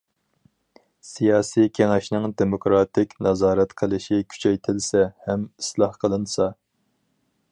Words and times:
سىياسىي 1.09 1.67
كېڭەشنىڭ 1.79 2.25
دېموكراتىك 2.41 3.13
نازارەت 3.27 3.77
قىلىشى 3.83 4.19
كۈچەيتىلسە 4.35 5.05
ھەم 5.29 5.47
ئىسلاھ 5.51 5.97
قىلىنسا. 6.05 6.53